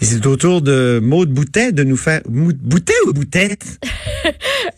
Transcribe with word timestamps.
Et 0.00 0.04
c'est 0.04 0.24
au 0.26 0.36
tour 0.36 0.62
de 0.62 1.00
Maude 1.02 1.30
Boutet 1.30 1.72
de 1.72 1.82
nous 1.84 1.96
faire... 1.96 2.20
Boutet 2.28 2.94
ou 3.06 3.12
Boutette? 3.12 3.64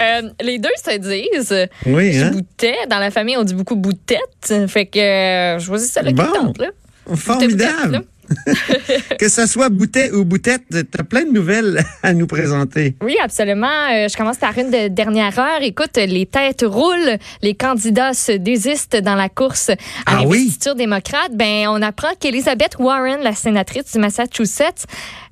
Euh, 0.03 0.31
les 0.43 0.59
deux 0.59 0.69
se 0.83 0.97
disent. 0.99 1.69
Oui, 1.85 2.17
hein? 2.19 2.31
boutais. 2.31 2.75
Dans 2.89 2.99
la 2.99 3.11
famille, 3.11 3.37
on 3.37 3.43
dit 3.43 3.55
beaucoup 3.55 3.77
boutette. 3.77 4.55
Fait 4.69 4.87
que 4.87 4.99
euh, 4.99 5.59
je 5.59 5.67
choisis 5.67 5.91
celle 5.91 6.15
Bon. 6.15 6.25
qui 6.25 6.33
tente, 6.33 6.59
là. 6.59 6.69
Formidable. 7.15 8.03
que 9.19 9.29
ce 9.29 9.47
soit 9.47 9.69
Boutet 9.69 10.13
ou 10.13 10.25
Boutette, 10.25 10.63
t'as 10.91 11.03
plein 11.03 11.25
de 11.25 11.31
nouvelles 11.33 11.83
à 12.03 12.13
nous 12.13 12.27
présenter. 12.27 12.95
Oui, 13.03 13.17
absolument. 13.23 13.67
Euh, 13.93 14.09
je 14.09 14.17
commence 14.17 14.37
par 14.39 14.57
une 14.59 14.71
de 14.71 14.89
dernière 14.89 15.39
heure. 15.39 15.63
Écoute, 15.63 15.97
les 15.97 16.27
têtes 16.27 16.65
roulent. 16.67 17.17
Les 17.43 17.55
candidats 17.55 18.15
se 18.15 18.33
désistent 18.33 18.97
dans 18.97 19.15
la 19.17 19.29
course 19.29 19.71
à 19.71 19.75
Ah 20.07 20.23
oui? 20.25 20.39
l'investiture 20.39 20.75
démocrate. 20.75 21.33
Ben, 21.35 21.67
on 21.69 21.83
apprend 21.83 22.09
qu'Elizabeth 22.19 22.77
Warren, 22.79 23.21
la 23.23 23.35
sénatrice 23.35 23.93
du 23.93 23.99
Massachusetts, 23.99 24.85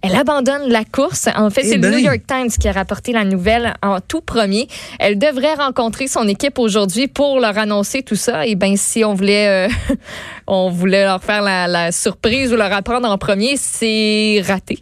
elle 0.03 0.15
abandonne 0.15 0.69
la 0.69 0.85
course. 0.85 1.29
En 1.37 1.51
fait, 1.51 1.63
Eh 1.65 1.69
c'est 1.71 1.75
le 1.77 1.83
ben. 1.83 1.93
New 1.93 1.99
York 1.99 2.21
Times 2.27 2.51
qui 2.51 2.69
a 2.69 2.73
rapporté 2.73 3.13
la 3.13 3.25
nouvelle 3.25 3.75
en 3.83 4.01
tout 4.01 4.21
premier. 4.21 4.69
Elle 4.99 5.19
devrait 5.19 5.55
rencontrer 5.55 6.09
son 6.09 6.27
équipe 6.29 6.59
aujourd'hui 6.59 7.09
pour 7.09 7.41
leur 7.41 7.57
annoncer 7.59 8.03
tout 8.03 8.17
ça. 8.17 8.47
Et 8.47 8.55
ben, 8.55 8.77
si 8.77 9.05
on 9.05 9.15
voulait, 9.15 9.69
euh, 9.69 9.69
on 10.49 10.71
voulait 10.71 11.05
leur 11.05 11.23
faire 11.23 11.43
la, 11.43 11.69
la 11.69 11.93
surprise 11.93 12.53
ou 12.53 12.57
leur 12.57 12.73
apprendre 12.73 13.09
en 13.09 13.19
premier, 13.19 13.57
c'est 13.57 14.43
raté. 14.47 14.79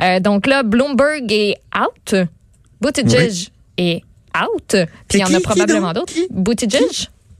Euh, 0.00 0.20
donc 0.20 0.46
là, 0.46 0.62
Bloomberg 0.62 1.30
est 1.32 1.56
out. 1.76 2.14
Buttigieg 2.80 3.48
est 3.76 4.02
out. 4.40 4.76
Puis 5.08 5.18
il 5.18 5.20
y 5.20 5.24
en 5.24 5.34
a 5.34 5.40
probablement 5.40 5.92
d'autres. 5.92 6.12
Buttigieg. 6.30 6.82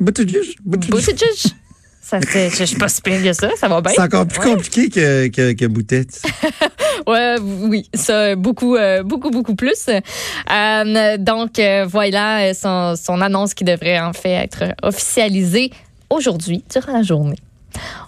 Buttigieg? 0.01 0.43
Buttigieg. 0.65 0.95
Buttigieg. 0.95 1.53
Ça, 2.01 2.19
je 2.21 2.49
je 2.59 2.65
suis 2.65 2.77
pas 2.79 2.89
si 2.89 3.03
pire 3.03 3.23
que 3.23 3.33
ça. 3.35 3.51
Ça 3.59 3.69
va 3.69 3.83
bien. 3.83 3.93
C'est 3.95 4.01
encore 4.01 4.27
plus 4.27 4.41
Ouais. 4.41 4.55
compliqué 4.55 4.89
que, 4.89 5.27
que, 5.29 5.53
que 5.53 5.67
Boutette. 5.67 6.23
Ouais, 7.07 7.37
oui, 7.41 7.89
ça 7.95 8.35
beaucoup, 8.35 8.75
euh, 8.77 9.03
beaucoup, 9.03 9.31
beaucoup 9.31 9.55
plus. 9.55 9.89
Euh, 9.89 11.17
donc 11.17 11.59
euh, 11.59 11.87
voilà 11.89 12.53
son, 12.55 12.95
son 12.97 13.21
annonce 13.21 13.55
qui 13.55 13.65
devrait 13.65 14.01
en 14.01 14.13
fait 14.13 14.33
être 14.33 14.65
officialisée 14.83 15.71
aujourd'hui 16.11 16.65
durant 16.71 16.93
la 16.95 17.03
journée. 17.03 17.39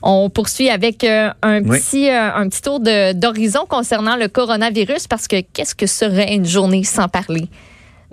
On 0.03 0.31
poursuit 0.31 0.71
avec 0.71 1.05
euh, 1.05 1.31
un 1.43 1.63
Oui. 1.63 1.79
petit 1.79 2.09
euh, 2.11 2.35
un 2.35 2.49
petit 2.49 2.63
tour 2.63 2.81
d'horizon 2.81 3.67
concernant 3.69 4.17
le 4.17 4.29
coronavirus 4.29 5.07
parce 5.07 5.29
que 5.29 5.41
qu'est-ce 5.41 5.75
que 5.75 5.87
serait 5.87 6.35
une 6.35 6.47
journée 6.47 6.85
sans 6.85 7.09
parler 7.09 7.49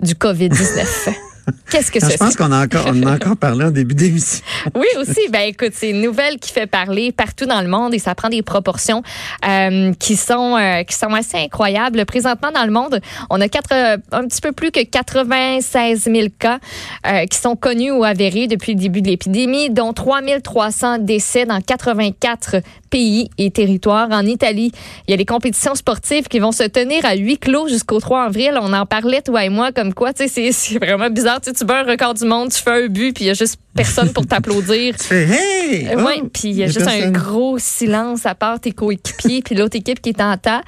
du 0.00 0.14
Covid-19 0.14 1.14
Qu'est-ce 1.70 1.90
que 1.90 1.98
Ah, 2.02 2.06
ce 2.06 2.12
je 2.12 2.16
pense 2.18 2.36
qu'on 2.36 2.52
a 2.52 2.64
encore, 2.64 2.86
on 2.88 3.02
en 3.02 3.06
a 3.06 3.14
encore 3.14 3.36
parlé 3.40 3.64
en 3.66 3.70
début 3.70 3.94
d'émission. 3.94 4.42
Oui, 4.74 4.86
aussi. 4.98 5.28
Ben, 5.30 5.42
écoute, 5.48 5.72
c'est 5.74 5.90
une 5.90 6.00
nouvelle 6.00 6.38
qui 6.38 6.52
fait 6.52 6.66
parler 6.66 7.12
partout 7.12 7.46
dans 7.46 7.60
le 7.60 7.68
monde 7.68 7.94
et 7.94 7.98
ça 7.98 8.14
prend 8.14 8.28
des 8.28 8.42
proportions 8.42 9.02
euh, 9.48 9.92
qui 9.98 10.16
sont 10.16 10.56
euh, 10.56 10.82
qui 10.84 10.96
sont 10.96 11.12
assez 11.14 11.36
incroyables. 11.38 12.04
Présentement, 12.06 12.50
dans 12.52 12.64
le 12.64 12.72
monde, 12.72 13.00
on 13.30 13.40
a 13.40 13.48
quatre, 13.48 13.72
euh, 13.72 13.96
un 14.12 14.26
petit 14.26 14.40
peu 14.40 14.52
plus 14.52 14.70
que 14.70 14.80
96 14.82 16.04
000 16.04 16.28
cas 16.38 16.58
euh, 17.06 17.24
qui 17.26 17.38
sont 17.38 17.56
connus 17.56 17.90
ou 17.90 18.04
avérés 18.04 18.46
depuis 18.46 18.74
le 18.74 18.80
début 18.80 19.02
de 19.02 19.08
l'épidémie, 19.08 19.70
dont 19.70 19.92
3 19.92 20.20
300 20.42 20.98
décès 20.98 21.46
dans 21.46 21.60
84 21.60 22.56
pays 22.90 23.28
et 23.38 23.50
territoires. 23.50 24.08
En 24.10 24.24
Italie, 24.24 24.72
il 25.06 25.10
y 25.10 25.14
a 25.14 25.16
les 25.16 25.24
compétitions 25.26 25.74
sportives 25.74 26.26
qui 26.28 26.38
vont 26.38 26.52
se 26.52 26.64
tenir 26.64 27.04
à 27.04 27.14
huis 27.14 27.36
clos 27.38 27.68
jusqu'au 27.68 28.00
3 28.00 28.22
avril. 28.24 28.58
On 28.60 28.72
en 28.72 28.86
parlait, 28.86 29.20
toi 29.22 29.44
et 29.44 29.48
moi, 29.50 29.72
comme 29.72 29.92
quoi, 29.94 30.12
tu 30.12 30.22
sais, 30.24 30.28
c'est- 30.28 30.52
c'est 30.52 30.78
vraiment 30.78 31.10
bizarre. 31.10 31.37
Tu 31.40 31.50
sais, 31.50 31.54
tu 31.54 31.64
bats 31.64 31.80
un 31.80 31.84
record 31.84 32.14
du 32.14 32.24
monde, 32.24 32.50
tu 32.50 32.60
fais 32.60 32.84
un 32.84 32.86
but, 32.88 33.14
puis 33.14 33.24
il 33.24 33.28
y 33.28 33.30
a 33.30 33.34
juste 33.34 33.58
personne 33.74 34.12
pour 34.12 34.26
t'applaudir. 34.26 34.96
Tu 34.96 35.04
fais 35.04 35.24
Hey! 35.24 35.88
Euh, 35.88 35.96
Oh! 35.98 36.04
ouais, 36.04 36.22
puis 36.32 36.48
il 36.48 36.56
y 36.56 36.62
a 36.62 36.66
juste 36.66 36.86
un 36.86 37.10
gros 37.10 37.58
silence 37.58 38.26
à 38.26 38.34
part 38.34 38.60
tes 38.60 38.72
coéquipiers 38.72 39.42
puis 39.44 39.54
l'autre 39.54 39.76
équipe 39.76 40.00
qui 40.00 40.10
est 40.10 40.20
en 40.20 40.36
tas. 40.36 40.62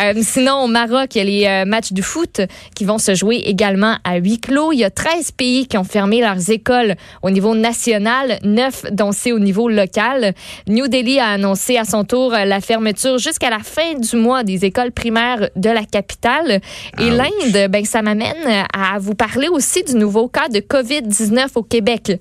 Euh, 0.00 0.12
sinon, 0.22 0.64
au 0.64 0.66
Maroc, 0.66 1.14
il 1.14 1.18
y 1.18 1.20
a 1.20 1.24
les 1.24 1.46
euh, 1.46 1.64
matchs 1.64 1.92
de 1.92 2.02
foot 2.02 2.40
qui 2.74 2.84
vont 2.84 2.98
se 2.98 3.14
jouer 3.14 3.36
également 3.46 3.96
à 4.04 4.16
huis 4.16 4.38
clos. 4.38 4.72
Il 4.72 4.78
y 4.80 4.84
a 4.84 4.90
13 4.90 5.32
pays 5.32 5.66
qui 5.66 5.78
ont 5.78 5.84
fermé 5.84 6.20
leurs 6.20 6.50
écoles 6.50 6.96
au 7.22 7.30
niveau 7.30 7.54
national, 7.54 8.38
9 8.44 8.92
dont 8.92 9.12
c'est 9.12 9.32
au 9.32 9.38
niveau 9.38 9.68
local. 9.68 10.34
New 10.68 10.88
Delhi 10.88 11.18
a 11.18 11.28
annoncé 11.28 11.76
à 11.78 11.84
son 11.84 12.04
tour 12.04 12.32
la 12.32 12.60
fermeture 12.60 13.18
jusqu'à 13.18 13.50
la 13.50 13.60
fin 13.60 13.94
du 13.94 14.16
mois 14.16 14.44
des 14.44 14.64
écoles 14.64 14.92
primaires 14.92 15.48
de 15.56 15.70
la 15.70 15.84
capitale. 15.84 16.60
Et 17.00 17.10
Ouch. 17.10 17.16
l'Inde, 17.16 17.70
ben, 17.70 17.84
ça 17.84 18.02
m'amène 18.02 18.66
à 18.72 18.98
vous 18.98 19.14
parler 19.14 19.48
aussi 19.48 19.82
du 19.82 19.94
nouveau 19.94 20.28
cas 20.28 20.48
de 20.48 20.58
COVID-19 20.60 21.46
au 21.54 21.62
Québec 21.62 22.12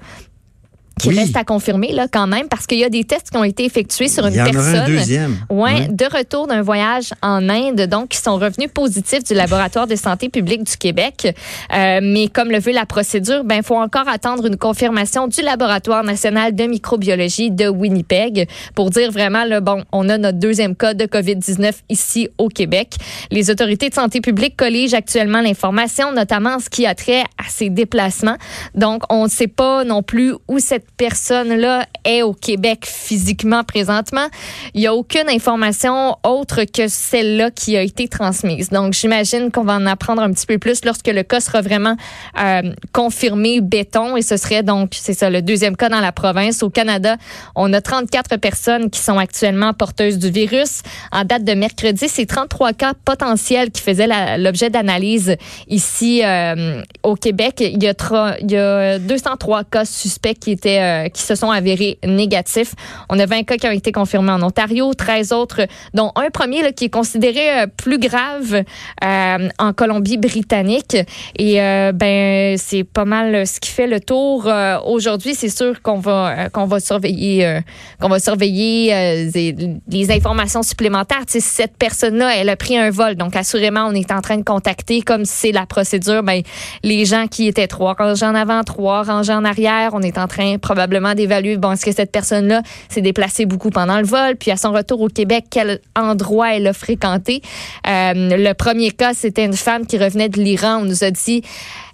qui 1.02 1.10
Oui. 1.10 1.20
reste 1.20 1.36
à 1.36 1.44
confirmer 1.44 1.92
là 1.94 2.08
quand 2.12 2.28
même 2.28 2.48
parce 2.48 2.68
qu'il 2.68 2.78
y 2.78 2.84
a 2.84 2.90
des 2.90 3.04
tests 3.04 3.32
qui 3.32 3.38
ont 3.38 3.44
été 3.44 3.66
effectués 3.66 4.08
sur 4.08 4.26
une 4.28 4.34
Il 4.34 4.38
y 4.38 4.42
en 4.42 4.46
aura 4.50 4.60
un 4.60 4.72
personne. 4.72 4.86
deuxième. 4.96 5.38
Ouais, 5.50 5.62
Ouais. 5.74 5.88
de 5.90 6.06
retour 6.06 6.48
d'un 6.48 6.62
voyage 6.62 7.14
en 7.22 7.50
Inde, 7.50 7.82
donc 7.88 8.10
qui 8.10 8.18
sont 8.18 8.36
revenus 8.38 8.70
positifs 8.74 9.24
du 9.24 9.34
laboratoire 9.34 9.88
de 9.88 9.96
santé 9.96 10.30
publique 10.30 10.64
du 10.64 10.78
Québec. 10.78 11.36
Euh, 11.74 12.00
mais 12.04 12.28
comme 12.28 12.52
le 12.52 12.60
veut 12.60 12.72
la 12.74 12.86
procédure, 12.86 13.44
ben 13.44 13.64
faut 13.64 13.76
encore 13.78 14.08
attendre 14.08 14.46
une 14.46 14.58
confirmation 14.58 15.28
du 15.28 15.42
laboratoire 15.42 16.04
national 16.04 16.54
de 16.56 16.64
microbiologie 16.66 17.52
de 17.52 17.68
Winnipeg 17.68 18.48
pour 18.76 18.90
dire 18.90 19.12
vraiment 19.12 19.44
là 19.46 19.62
bon, 19.62 19.84
on 19.92 20.08
a 20.10 20.18
notre 20.18 20.38
deuxième 20.40 20.76
cas 20.76 20.94
de 20.94 21.06
Covid-19 21.06 21.74
ici 21.90 22.30
au 22.38 22.48
Québec. 22.50 22.96
Les 23.32 23.50
autorités 23.50 23.90
de 23.90 23.94
santé 23.96 24.22
publique 24.22 24.56
colligent 24.58 24.94
actuellement 24.94 25.42
l'information, 25.42 26.12
notamment 26.12 26.56
en 26.56 26.60
ce 26.60 26.70
qui 26.70 26.86
a 26.86 26.96
trait 26.96 27.22
à 27.38 27.50
ces 27.50 27.70
déplacements. 27.70 28.38
Donc 28.76 29.04
on 29.10 29.24
ne 29.26 29.30
sait 29.30 29.48
pas 29.48 29.84
non 29.84 30.04
plus 30.04 30.34
où 30.48 30.60
cette 30.60 30.86
personne-là 30.98 31.86
est 32.06 32.22
au 32.22 32.34
Québec 32.34 32.86
physiquement 32.86 33.64
présentement. 33.64 34.28
Il 34.74 34.82
n'y 34.82 34.88
a 34.88 34.94
aucune 34.94 35.30
information 35.30 36.16
autre 36.24 36.64
que 36.64 36.88
celle-là 36.88 37.52
qui 37.52 37.78
a 37.78 37.82
été 37.82 38.08
transmise. 38.08 38.70
Donc, 38.70 38.94
j'imagine 38.94 39.52
qu'on 39.52 39.64
va 39.64 39.74
en 39.74 39.86
apprendre 39.86 40.22
un 40.22 40.32
petit 40.32 40.46
peu 40.46 40.58
plus 40.58 40.86
lorsque 40.86 41.08
le 41.08 41.24
cas 41.24 41.40
sera 41.40 41.62
vraiment 41.62 41.96
euh, 42.40 42.74
confirmé 42.94 43.62
béton. 43.62 44.18
Et 44.18 44.22
ce 44.22 44.38
serait 44.38 44.64
donc, 44.64 44.92
c'est 44.94 45.14
ça, 45.14 45.30
le 45.30 45.42
deuxième 45.42 45.76
cas 45.76 45.90
dans 45.90 46.00
la 46.00 46.12
province. 46.12 46.64
Au 46.64 46.70
Canada, 46.70 47.18
on 47.56 47.72
a 47.74 47.82
34 47.82 48.38
personnes 48.38 48.90
qui 48.90 49.00
sont 49.00 49.18
actuellement 49.18 49.74
porteuses 49.74 50.18
du 50.18 50.30
virus. 50.30 50.82
En 51.12 51.24
date 51.24 51.44
de 51.44 51.54
mercredi, 51.54 52.08
c'est 52.08 52.26
33 52.26 52.74
cas 52.74 52.94
potentiels 53.06 53.72
qui 53.72 53.82
faisaient 53.82 54.38
l'objet 54.38 54.70
d'analyse 54.70 55.36
ici 55.68 56.22
euh, 56.24 56.82
au 57.04 57.16
Québec. 57.16 57.56
Il 57.60 57.82
y, 57.82 57.88
a 57.88 58.38
il 58.42 58.52
y 58.52 58.58
a 58.58 59.00
203 59.00 59.64
cas 59.66 59.86
suspects 59.86 60.38
qui 60.40 60.52
étaient 60.52 60.81
euh, 60.82 61.10
qui 61.10 61.22
se 61.22 61.36
sont 61.36 61.52
avérés 61.52 62.00
négatifs. 62.06 62.74
On 63.10 63.20
a 63.20 63.26
20 63.26 63.44
cas 63.44 63.58
qui 63.58 63.68
ont 63.68 63.72
été 63.72 63.92
confirmés 63.92 64.32
en 64.32 64.42
Ontario, 64.42 64.94
13 64.94 65.32
autres, 65.32 65.62
dont 65.94 66.12
un 66.16 66.30
premier 66.30 66.74
qui 66.74 66.86
est 66.86 66.90
considéré 66.90 67.62
euh, 67.62 67.68
plus 67.68 68.00
grave 68.00 68.64
euh, 69.04 69.50
en 69.60 69.74
Colombie-Britannique. 69.74 70.98
Et 71.38 71.56
ben 71.94 72.58
c'est 72.58 72.84
pas 72.84 73.06
mal 73.06 73.46
ce 73.46 73.60
qui 73.60 73.70
fait 73.70 73.88
le 73.88 74.00
tour 74.00 74.52
aujourd'hui. 74.86 75.36
C'est 75.36 75.50
sûr 75.50 75.82
qu'on 75.82 76.00
va 76.00 76.50
qu'on 76.50 76.66
va 76.66 76.80
surveiller 76.80 77.60
qu'on 78.00 78.10
va 78.10 78.20
surveiller 78.20 79.30
les, 79.34 80.12
informations 80.12 80.64
supplémentaires. 80.64 81.24
Cette 81.28 81.78
personne-là, 81.78 82.36
elle 82.36 82.50
a 82.50 82.56
pris 82.56 82.78
un 82.78 82.90
vol, 82.90 83.16
donc 83.16 83.36
assurément 83.36 83.86
on 83.88 83.94
est 83.94 84.12
en 84.12 84.22
train 84.22 84.38
de 84.38 84.44
contacter 84.44 85.02
comme 85.02 85.26
c'est 85.26 85.52
la 85.52 85.66
procédure. 85.66 86.24
Ben 86.24 86.42
les 86.84 87.06
gens 87.06 87.28
qui 87.28 87.48
étaient 87.48 87.68
trois 87.68 87.94
rangées 87.94 88.26
en 88.26 88.36
avant, 88.36 88.64
trois 88.64 89.04
rangées 89.04 89.34
en 89.34 89.46
arrière, 89.46 89.92
on 89.94 90.02
est 90.02 90.18
en 90.18 90.28
train 90.28 90.58
probablement 90.62 91.14
d'évaluer, 91.14 91.58
bon, 91.58 91.72
est-ce 91.72 91.86
que 91.86 91.92
cette 91.92 92.12
personne-là 92.12 92.62
s'est 92.90 93.02
déplacée 93.02 93.46
beaucoup 93.46 93.70
pendant 93.70 93.98
le 93.98 94.06
vol, 94.06 94.36
puis 94.36 94.52
à 94.52 94.58
son 94.58 94.72
retour 94.72 95.02
au 95.02 95.08
Québec, 95.08 95.46
quel 95.50 95.80
endroit 95.96 96.56
elle 96.56 96.68
a 96.68 96.74
fréquenté? 96.74 97.42
Euh, 97.88 98.14
le 98.16 98.54
premier 98.54 98.92
cas, 98.92 99.14
c'était 99.14 99.46
une 99.46 99.54
femme 99.54 99.86
qui 99.86 99.98
revenait 99.98 100.30
de 100.30 100.40
l'Iran. 100.40 100.80
On 100.82 100.86
nous 100.86 101.04
a 101.04 101.12
dit, 101.12 101.44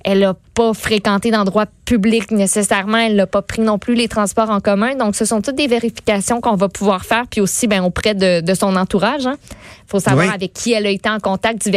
elle 0.10 0.20
n'a 0.20 0.36
pas 0.54 0.74
fréquenté 0.74 1.32
d'endroits 1.32 1.66
publics 1.84 2.32
nécessairement, 2.32 2.98
elle 2.98 3.18
n'a 3.18 3.28
pas 3.28 3.42
pris 3.42 3.62
non 3.62 3.78
plus 3.78 3.94
les 3.94 4.08
transports 4.08 4.50
en 4.50 4.62
commun. 4.62 4.96
Donc, 4.96 5.18
ce 5.18 5.26
sont 5.26 5.42
toutes 5.42 5.56
des 5.56 5.68
vérifications 5.68 6.40
qu'on 6.40 6.56
va 6.56 6.70
pouvoir 6.70 7.04
faire, 7.04 7.26
puis 7.30 7.42
aussi 7.42 7.68
ben, 7.68 7.84
auprès 7.84 8.16
de, 8.16 8.40
de 8.40 8.54
son 8.54 8.78
entourage. 8.78 9.26
Il 9.26 9.90
faut 9.90 10.00
savoir 10.00 10.28
Oui. 10.28 10.34
avec 10.34 10.54
qui 10.54 10.72
elle 10.72 10.86
a 10.86 10.92
été 10.92 11.10
en 11.10 11.20
contact 11.20 11.70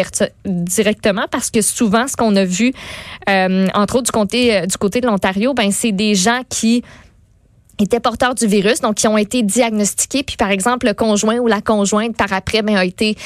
directement, 0.45 1.27
parce 1.29 1.51
que 1.51 1.61
souvent, 1.61 2.07
ce 2.07 2.15
qu'on 2.15 2.37
a 2.37 2.45
vu, 2.45 2.73
euh, 3.29 3.67
entre 3.75 3.97
autres 3.97 4.07
du 4.07 4.13
côté, 4.13 4.57
euh, 4.57 4.67
du 4.67 4.77
côté 4.77 5.01
de 5.01 5.09
l'Ontario, 5.09 5.53
ben, 5.53 5.73
c'est 5.73 5.93
des 5.93 6.15
gens 6.15 6.43
qui 6.49 6.85
étaient 7.79 8.01
porteurs 8.01 8.35
du 8.35 8.47
virus, 8.47 8.81
donc 8.81 8.97
qui 8.97 9.09
ont 9.09 9.17
été 9.19 9.43
diagnostiqués, 9.43 10.23
puis 10.23 10.37
par 10.37 10.51
exemple 10.51 10.87
le 10.87 10.95
conjoint 10.95 11.39
ou 11.39 11.47
la 11.47 11.61
conjointe 11.61 12.17
par 12.17 12.33
après 12.33 12.63
ben, 12.63 12.77
a 12.77 12.85
été 12.85 13.17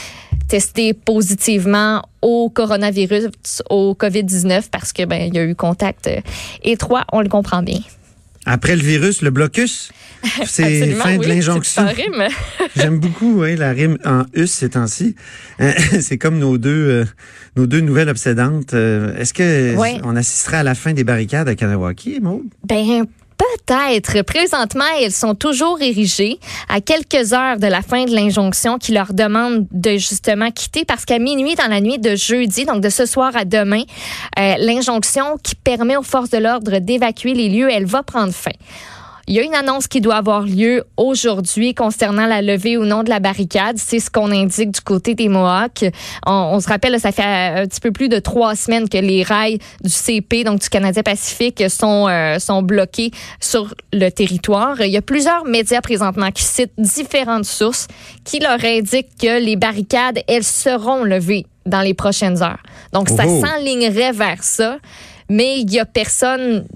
testé 0.48 0.92
positivement 0.94 2.02
au 2.22 2.50
coronavirus, 2.50 3.28
au 3.70 3.96
COVID-19 3.98 4.64
parce 4.70 4.92
que 4.92 5.04
ben 5.04 5.22
il 5.28 5.34
y 5.34 5.38
a 5.38 5.44
eu 5.44 5.54
contact 5.54 6.06
euh, 6.06 6.20
étroit, 6.62 7.04
on 7.12 7.20
le 7.20 7.28
comprend 7.28 7.62
bien. 7.62 7.80
Après 8.46 8.76
le 8.76 8.82
virus, 8.82 9.22
le 9.22 9.30
blocus, 9.30 9.90
c'est 10.44 10.90
fin 10.92 11.16
oui, 11.16 11.24
de 11.24 11.28
l'injonction. 11.28 11.86
J'aime 12.76 12.98
beaucoup 12.98 13.40
oui, 13.40 13.56
la 13.56 13.70
rime 13.72 13.96
en 14.04 14.24
us 14.36 14.50
ces 14.50 14.70
temps-ci. 14.70 15.14
Euh, 15.60 15.72
c'est 16.00 16.18
comme 16.18 16.38
nos 16.38 16.58
deux 16.58 16.70
euh, 16.70 17.04
nos 17.56 17.66
deux 17.66 17.80
nouvelles 17.80 18.10
obsédantes. 18.10 18.74
Euh, 18.74 19.16
Est-ce 19.16 19.32
que 19.32 19.74
Ouais. 19.76 19.98
on 20.04 20.14
assistera 20.14 20.58
à 20.58 20.62
la 20.62 20.74
fin 20.74 20.92
des 20.92 21.04
barricades 21.04 21.48
à 21.48 21.54
Kanawaki, 21.54 22.20
Maud? 22.20 22.42
Ben 22.68 23.06
Peut-être. 23.36 24.22
Présentement, 24.22 24.84
elles 25.00 25.12
sont 25.12 25.34
toujours 25.34 25.80
érigées 25.80 26.38
à 26.68 26.80
quelques 26.80 27.32
heures 27.32 27.58
de 27.58 27.66
la 27.66 27.82
fin 27.82 28.04
de 28.04 28.14
l'injonction 28.14 28.78
qui 28.78 28.92
leur 28.92 29.12
demande 29.12 29.66
de 29.70 29.92
justement 29.92 30.50
quitter 30.50 30.84
parce 30.84 31.04
qu'à 31.04 31.18
minuit 31.18 31.54
dans 31.54 31.68
la 31.68 31.80
nuit 31.80 31.98
de 31.98 32.14
jeudi, 32.14 32.64
donc 32.64 32.80
de 32.80 32.90
ce 32.90 33.06
soir 33.06 33.32
à 33.36 33.44
demain, 33.44 33.82
euh, 34.38 34.54
l'injonction 34.58 35.36
qui 35.42 35.54
permet 35.54 35.96
aux 35.96 36.02
forces 36.02 36.30
de 36.30 36.38
l'ordre 36.38 36.78
d'évacuer 36.78 37.34
les 37.34 37.48
lieux, 37.48 37.70
elle 37.70 37.86
va 37.86 38.02
prendre 38.02 38.32
fin. 38.32 38.52
Il 39.26 39.34
y 39.34 39.38
a 39.38 39.42
une 39.42 39.54
annonce 39.54 39.88
qui 39.88 40.00
doit 40.00 40.16
avoir 40.16 40.42
lieu 40.42 40.84
aujourd'hui 40.96 41.74
concernant 41.74 42.26
la 42.26 42.42
levée 42.42 42.76
ou 42.76 42.84
non 42.84 43.02
de 43.02 43.08
la 43.08 43.20
barricade. 43.20 43.78
C'est 43.78 43.98
ce 43.98 44.10
qu'on 44.10 44.30
indique 44.30 44.72
du 44.72 44.80
côté 44.82 45.14
des 45.14 45.28
Mohawks. 45.28 45.86
On, 46.26 46.60
se 46.60 46.68
rappelle, 46.68 46.98
ça 47.00 47.10
fait 47.10 47.22
un 47.22 47.66
petit 47.66 47.80
peu 47.80 47.90
plus 47.90 48.08
de 48.08 48.18
trois 48.18 48.54
semaines 48.54 48.88
que 48.88 48.98
les 48.98 49.22
rails 49.22 49.58
du 49.82 49.90
CP, 49.90 50.44
donc 50.44 50.60
du 50.60 50.68
Canadien 50.68 51.02
Pacifique, 51.02 51.62
sont, 51.70 52.06
euh, 52.08 52.38
sont 52.38 52.62
bloqués 52.62 53.12
sur 53.40 53.74
le 53.92 54.10
territoire. 54.10 54.80
Il 54.80 54.90
y 54.90 54.96
a 54.98 55.02
plusieurs 55.02 55.44
médias 55.44 55.80
présentement 55.80 56.30
qui 56.30 56.42
citent 56.42 56.74
différentes 56.76 57.46
sources 57.46 57.88
qui 58.24 58.40
leur 58.40 58.62
indiquent 58.62 59.16
que 59.20 59.42
les 59.42 59.56
barricades, 59.56 60.20
elles 60.28 60.44
seront 60.44 61.02
levées 61.02 61.46
dans 61.64 61.80
les 61.80 61.94
prochaines 61.94 62.42
heures. 62.42 62.62
Donc, 62.92 63.08
ça 63.08 63.24
s'enlignerait 63.24 64.12
vers 64.12 64.42
ça, 64.42 64.78
mais 65.30 65.60
il 65.60 65.72
y 65.72 65.80
a 65.80 65.86
personne 65.86 66.66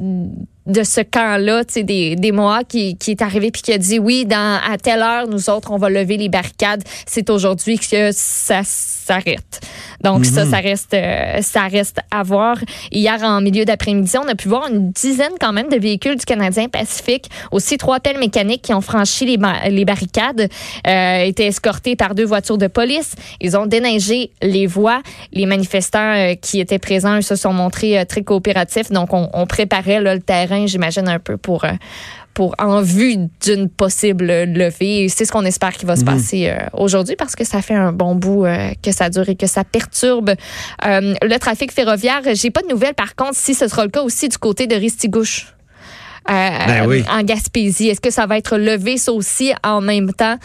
de 0.68 0.82
ce 0.82 1.00
camp-là, 1.00 1.64
des, 1.64 2.14
des 2.16 2.32
Mohawks 2.32 2.68
qui, 2.68 2.96
qui 2.96 3.12
est 3.12 3.22
arrivé 3.22 3.50
puis 3.50 3.62
qui 3.62 3.72
a 3.72 3.78
dit 3.78 3.98
oui, 3.98 4.24
dans, 4.26 4.60
à 4.62 4.76
telle 4.78 5.00
heure, 5.00 5.26
nous 5.26 5.50
autres, 5.50 5.70
on 5.70 5.78
va 5.78 5.90
lever 5.90 6.16
les 6.16 6.28
barricades. 6.28 6.82
C'est 7.06 7.30
aujourd'hui 7.30 7.78
que 7.78 8.10
ça 8.12 8.60
s'arrête. 8.64 9.60
Donc 10.02 10.24
ça, 10.24 10.44
mhm. 10.44 10.50
ça 10.50 10.56
reste, 10.58 10.94
euh, 10.94 11.42
ça 11.42 11.62
reste 11.62 11.98
à 12.10 12.22
voir. 12.22 12.56
Hier, 12.92 13.22
en 13.22 13.40
milieu 13.40 13.64
d'après-midi, 13.64 14.16
on 14.16 14.28
a 14.28 14.34
pu 14.34 14.48
voir 14.48 14.68
une 14.68 14.90
dizaine 14.90 15.32
quand 15.40 15.52
même 15.52 15.68
de 15.68 15.76
véhicules 15.76 16.16
du 16.16 16.24
Canadien 16.24 16.68
Pacifique, 16.68 17.28
aussi 17.50 17.78
trois 17.78 18.00
pelles 18.00 18.18
mécaniques 18.18 18.62
qui 18.62 18.74
ont 18.74 18.80
franchi 18.80 19.24
les, 19.26 19.38
les 19.70 19.84
barricades, 19.84 20.48
euh, 20.86 21.18
étaient 21.24 21.46
escortés 21.46 21.96
par 21.96 22.14
deux 22.14 22.24
voitures 22.24 22.58
de 22.58 22.66
police. 22.66 23.14
Ils 23.40 23.56
ont 23.56 23.66
déneigé 23.66 24.30
les 24.42 24.66
voies. 24.66 25.02
Les 25.32 25.46
manifestants 25.46 26.14
euh, 26.14 26.34
qui 26.34 26.60
étaient 26.60 26.78
présents 26.78 27.20
se 27.22 27.36
sont 27.36 27.52
montrés 27.52 27.98
euh, 27.98 28.04
très 28.04 28.22
coopératifs. 28.22 28.90
Donc 28.90 29.12
on, 29.12 29.28
on 29.32 29.46
préparait 29.46 30.00
là, 30.00 30.14
le 30.14 30.20
terrain, 30.20 30.66
j'imagine 30.66 31.08
un 31.08 31.18
peu 31.18 31.36
pour 31.36 31.64
pour 32.38 32.54
en 32.60 32.82
vue 32.82 33.16
d'une 33.42 33.68
possible 33.68 34.26
levée. 34.26 35.08
C'est 35.08 35.24
ce 35.24 35.32
qu'on 35.32 35.44
espère 35.44 35.72
qu'il 35.72 35.88
va 35.88 35.96
se 35.96 36.02
mhm. 36.02 36.06
passer 36.06 36.48
euh, 36.48 36.58
aujourd'hui 36.72 37.16
parce 37.16 37.34
que 37.34 37.42
ça 37.42 37.62
fait 37.62 37.74
un 37.74 37.90
bon 37.90 38.14
bout 38.14 38.44
euh, 38.44 38.70
que 38.80 38.92
ça 38.92 39.10
dure 39.10 39.28
et 39.28 39.34
que 39.34 39.48
ça 39.48 39.64
perturbe 39.64 40.30
euh, 40.30 41.14
le 41.20 41.38
trafic 41.38 41.72
ferroviaire. 41.72 42.20
J'ai 42.34 42.52
pas 42.52 42.62
de 42.62 42.68
nouvelles 42.68 42.94
par 42.94 43.16
contre 43.16 43.34
si 43.34 43.54
ce 43.54 43.66
sera 43.66 43.82
le 43.82 43.90
cas 43.90 44.02
aussi 44.02 44.28
du 44.28 44.38
côté 44.38 44.68
de 44.68 44.76
Ristigouche. 44.76 45.52
Ben 46.28 47.04
en 47.10 47.22
Gaspésie. 47.24 47.88
Est-ce 47.88 48.00
que 48.00 48.10
ça 48.10 48.26
va 48.26 48.38
être 48.38 48.56
levé 48.56 48.98
ça 48.98 49.12
aussi 49.12 49.52
en 49.64 49.80
même 49.80 50.12
temps? 50.12 50.36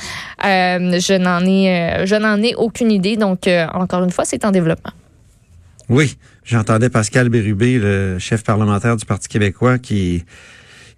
je 0.42 1.18
n'en 1.18 1.46
ai, 1.46 2.08
je 2.08 2.16
n'en 2.16 2.42
ai 2.42 2.56
aucune 2.56 2.90
idée. 2.90 3.18
Donc, 3.18 3.48
encore 3.74 4.04
une 4.04 4.12
fois, 4.12 4.26
c'est 4.26 4.46
en 4.46 4.52
développement. 4.52 4.94
Oui, 5.90 6.18
j'entendais 6.46 6.90
Pascal 6.90 7.28
Bérubé, 7.30 7.78
le 7.78 8.18
chef 8.18 8.44
parlementaire 8.44 8.96
du 8.96 9.06
Parti 9.06 9.28
québécois, 9.28 9.78
qui 9.78 10.24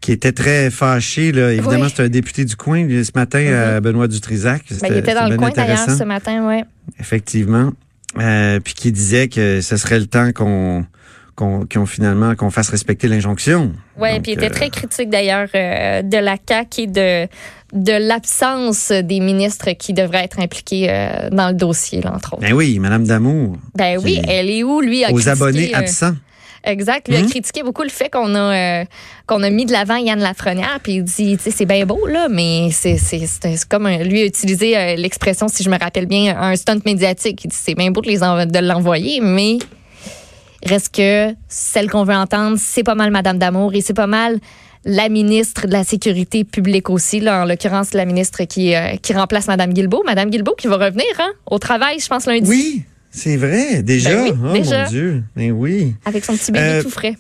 qui 0.02 0.12
était 0.12 0.32
très 0.32 0.70
fâché. 0.70 1.32
Là. 1.32 1.52
Évidemment, 1.52 1.88
c'est 1.94 2.04
un 2.04 2.10
député 2.10 2.46
du 2.46 2.56
coin 2.56 2.88
ce 2.88 3.12
matin, 3.16 3.40
mm-hmm. 3.40 3.80
Benoît 3.80 4.08
Dutrisac. 4.08 4.64
Ben, 4.82 4.88
il 4.92 4.98
était 4.98 5.14
dans 5.14 5.28
le 5.28 5.38
coin 5.38 5.50
d'ailleurs 5.50 5.90
ce 5.90 6.04
matin, 6.04 6.48
oui. 6.48 6.64
Effectivement. 7.00 7.72
Euh, 8.20 8.60
puis 8.62 8.74
qui 8.74 8.92
disait 8.92 9.28
que 9.28 9.60
ce 9.62 9.76
serait 9.76 10.00
le 10.00 10.06
temps 10.06 10.32
qu'on 10.32 10.86
qu'on 11.36 11.86
finalement 11.86 12.36
qu'on 12.36 12.50
fasse 12.50 12.70
respecter 12.70 13.08
l'injonction. 13.08 13.74
Oui, 14.00 14.20
puis 14.22 14.32
il 14.32 14.38
était 14.38 14.46
euh, 14.46 14.56
très 14.56 14.70
critique 14.70 15.10
d'ailleurs 15.10 15.50
euh, 15.54 16.02
de 16.02 16.18
la 16.18 16.38
CAQ 16.48 16.82
et 16.82 16.88
de 16.88 17.28
de 17.74 17.92
l'absence 17.92 18.92
des 18.92 19.20
ministres 19.20 19.72
qui 19.72 19.92
devraient 19.92 20.24
être 20.24 20.40
impliqués 20.40 20.88
euh, 20.90 21.30
dans 21.30 21.50
le 21.50 21.56
dossier, 21.56 22.02
là, 22.02 22.14
entre 22.14 22.34
autres. 22.34 22.42
Ben 22.42 22.54
oui, 22.54 22.80
Madame 22.80 23.06
Damour. 23.06 23.58
Ben 23.76 24.00
oui, 24.02 24.22
elle 24.30 24.50
est 24.50 24.64
où, 24.64 24.80
lui? 24.80 25.04
aux 25.12 25.28
abonnés 25.28 25.74
absents. 25.74 26.14
Exact. 26.66 27.08
Lui 27.08 27.16
a 27.16 27.22
hmm? 27.22 27.30
critiqué 27.30 27.64
beaucoup 27.64 27.84
le 27.84 27.90
fait 27.90 28.10
qu'on 28.10 28.34
a 28.36 28.82
euh, 28.82 28.86
qu'on 29.28 29.44
a 29.44 29.50
mis 29.50 29.66
de 29.66 29.72
l'avant 29.72 29.96
Yann 29.96 30.20
Lafrenière, 30.20 30.80
puis 30.82 30.96
il 30.96 31.04
dit, 31.04 31.38
tu 31.38 31.44
sais, 31.44 31.52
c'est 31.52 31.66
bien 31.66 31.86
beau 31.86 32.06
là, 32.08 32.28
mais 32.30 32.70
c'est 32.72 32.98
comme 33.70 33.88
lui 33.88 34.22
a 34.22 34.26
utilisé 34.26 34.78
euh, 34.78 34.96
l'expression, 34.96 35.48
si 35.48 35.64
je 35.64 35.70
me 35.70 35.78
rappelle 35.78 36.08
bien, 36.08 36.38
un 36.38 36.56
stunt 36.56 36.80
médiatique. 36.86 37.44
Il 37.46 37.50
dit, 37.50 37.58
c'est 37.60 37.76
bien 37.76 37.92
beau 37.92 38.02
de 38.02 38.08
les 38.08 38.18
de 38.18 38.60
l'envoyer, 38.60 39.22
mais 39.22 39.60
reste 40.66 40.96
que 40.96 41.34
celle 41.48 41.90
qu'on 41.90 42.04
veut 42.04 42.16
entendre, 42.16 42.58
c'est 42.60 42.84
pas 42.84 42.96
mal 42.96 43.12
Madame 43.12 43.38
Damour 43.38 43.74
et 43.76 43.82
c'est 43.82 43.94
pas 43.94 44.08
mal 44.08 44.40
la 44.86 45.10
ministre 45.10 45.66
de 45.68 45.74
la 45.74 45.84
Sécurité 45.84 46.44
publique 46.44 46.90
aussi, 46.90 47.20
là, 47.20 47.42
en 47.42 47.46
l'occurrence 47.46 47.94
la 47.94 48.06
ministre 48.06 48.44
qui, 48.44 48.76
euh, 48.76 48.96
qui 49.02 49.14
remplace 49.14 49.48
Madame 49.48 49.74
Guilbeault. 49.74 50.04
Madame 50.06 50.30
Guilbeault 50.30 50.56
qui 50.56 50.68
va 50.68 50.78
revenir 50.78 51.06
hein, 51.20 51.32
au 51.48 51.58
travail, 51.58 52.00
je 52.00 52.08
pense, 52.08 52.28
lundi. 52.28 52.48
Oui, 52.48 52.84
c'est 53.16 53.38
vrai, 53.38 53.82
déjà? 53.82 54.24
Ben 54.24 54.32
oh 54.34 54.36
mon 54.36 54.90
Dieu. 54.90 55.24
Mais 55.36 55.48
ben 55.48 55.54
oui. 55.54 55.96
Avec 56.04 56.26
son 56.26 56.36
petit 56.36 56.52
bébé 56.52 56.66
euh, 56.66 56.84
tout 56.84 56.90
frais. 56.90 57.16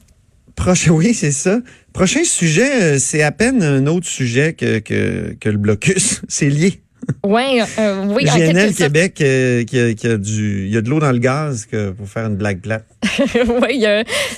Prochain, 0.55 0.91
oui, 0.93 1.13
c'est 1.13 1.31
ça. 1.31 1.61
Prochain 1.93 2.23
sujet, 2.25 2.95
euh, 2.95 2.99
c'est 2.99 3.23
à 3.23 3.31
peine 3.31 3.63
un 3.63 3.87
autre 3.87 4.05
sujet 4.05 4.53
que, 4.53 4.79
que, 4.79 5.35
que 5.39 5.49
le 5.49 5.57
blocus. 5.57 6.21
c'est 6.27 6.49
lié. 6.49 6.81
Ouais, 7.23 7.61
euh, 7.79 8.05
oui, 8.09 8.25
GNL 8.25 8.73
Québec 8.73 9.19
euh, 9.21 9.63
qui, 9.63 9.79
a, 9.79 9.93
qui, 9.93 10.07
a, 10.07 10.17
du, 10.17 10.65
il 10.67 10.73
y 10.73 10.77
a 10.77 10.81
de 10.81 10.89
l'eau 10.89 10.99
dans 10.99 11.11
le 11.11 11.17
gaz 11.17 11.65
que 11.65 11.91
pour 11.91 12.07
faire 12.07 12.27
une 12.27 12.35
blague 12.35 12.61
plate. 12.61 12.85
oui, 13.61 13.83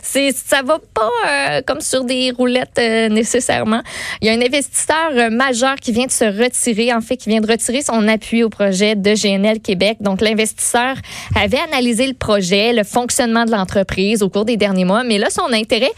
c'est 0.02 0.32
ça 0.34 0.62
va 0.62 0.80
pas 0.94 1.10
euh, 1.28 1.62
comme 1.66 1.82
sur 1.82 2.04
des 2.06 2.32
roulettes 2.32 2.80
euh, 2.80 3.10
nécessairement. 3.10 3.82
Il 4.22 4.28
y 4.28 4.30
a 4.30 4.34
un 4.34 4.42
investisseur 4.42 5.32
majeur 5.32 5.76
qui 5.76 5.92
vient 5.92 6.06
de 6.06 6.12
se 6.12 6.26
retirer, 6.26 6.94
en 6.94 7.02
fait, 7.02 7.18
qui 7.18 7.30
vient 7.30 7.42
de 7.42 7.50
retirer 7.50 7.82
son 7.82 8.08
appui 8.08 8.44
au 8.44 8.50
projet 8.50 8.96
de 8.96 9.14
GNL 9.14 9.60
Québec. 9.60 9.98
Donc 10.00 10.22
l'investisseur 10.22 10.96
avait 11.36 11.60
analysé 11.72 12.08
le 12.08 12.14
projet, 12.14 12.74
le 12.74 12.84
fonctionnement 12.84 13.46
de 13.46 13.52
l'entreprise 13.52 14.24
au 14.24 14.30
cours 14.30 14.46
des 14.46 14.58
derniers 14.58 14.86
mois, 14.86 15.04
mais 15.04 15.18
là 15.18 15.30
son 15.30 15.52
intérêt 15.52 15.92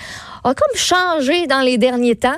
a 0.44 0.54
comme 0.54 0.75
changé 0.75 1.48
dans 1.48 1.62
les 1.62 1.77
derniers 1.77 2.15
temps. 2.15 2.38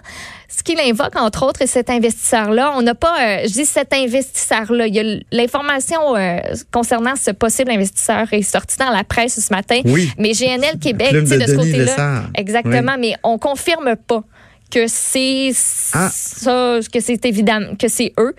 Ce 0.55 0.63
qu'il 0.63 0.79
invoque, 0.81 1.15
entre 1.15 1.45
autres, 1.45 1.61
est 1.61 1.67
cet 1.67 1.89
investisseur-là. 1.89 2.73
On 2.75 2.81
n'a 2.81 2.93
pas, 2.93 3.15
euh, 3.21 3.37
je 3.43 3.53
dis 3.53 3.65
cet 3.65 3.93
investisseur-là. 3.93 4.87
Il 4.87 4.95
y 4.95 4.99
a 4.99 5.19
l'information 5.31 6.17
euh, 6.17 6.39
concernant 6.71 7.15
ce 7.15 7.31
possible 7.31 7.71
investisseur 7.71 8.27
est 8.33 8.41
sortie 8.41 8.77
dans 8.77 8.89
la 8.89 9.05
presse 9.05 9.39
ce 9.39 9.53
matin. 9.53 9.79
Oui. 9.85 10.11
Mais 10.17 10.33
GNL 10.33 10.77
Québec, 10.77 11.13
de, 11.13 11.21
de 11.21 11.25
ce 11.25 11.55
côté-là. 11.55 12.23
Exactement, 12.35 12.95
mais 12.99 13.15
on 13.23 13.37
confirme 13.37 13.95
pas 13.95 14.23
que 14.69 14.87
c'est 14.87 15.51
ah. 15.93 16.09
ça, 16.11 16.79
que 16.91 16.99
c'est 16.99 17.25
évident, 17.25 17.61
que 17.79 17.87
c'est 17.87 18.13
eux. 18.19 18.33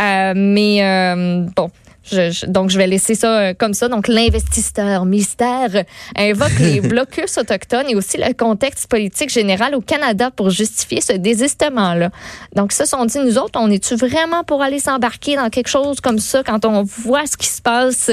Euh, 0.00 0.32
mais 0.36 1.46
bon, 1.56 1.70
donc, 2.46 2.70
je 2.70 2.78
vais 2.78 2.86
laisser 2.86 3.14
ça 3.14 3.40
euh, 3.40 3.54
comme 3.54 3.74
ça. 3.74 3.88
Donc, 3.88 4.08
l'investisseur 4.08 5.04
mystère 5.04 5.84
invoque 6.16 6.58
les 6.60 6.80
blocus 6.88 7.38
autochtones 7.38 7.86
et 7.88 7.94
aussi 7.94 8.18
le 8.18 8.32
contexte 8.32 8.88
politique 8.88 9.30
général 9.30 9.74
au 9.74 9.80
Canada 9.80 10.30
pour 10.30 10.50
justifier 10.50 11.00
ce 11.00 11.12
désistement-là. 11.12 12.10
Donc, 12.54 12.72
ça, 12.72 12.86
sont 12.86 13.04
dit, 13.04 13.18
nous 13.18 13.38
autres, 13.38 13.58
on 13.60 13.70
est-tu 13.70 13.96
vraiment 13.96 14.44
pour 14.44 14.62
aller 14.62 14.78
s'embarquer 14.78 15.36
dans 15.36 15.50
quelque 15.50 15.68
chose 15.68 16.00
comme 16.00 16.18
ça 16.18 16.42
quand 16.42 16.64
on 16.64 16.82
voit 16.82 17.26
ce 17.26 17.36
qui 17.36 17.48
se 17.48 17.62
passe? 17.62 18.10